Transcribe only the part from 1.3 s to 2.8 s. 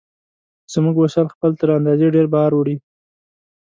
خپل تر اندازې ډېر بار وړي.